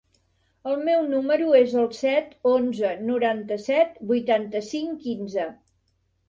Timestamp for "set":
1.97-2.31